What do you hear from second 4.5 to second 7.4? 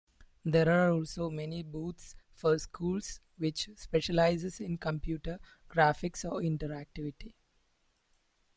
in computer graphics or interactivity.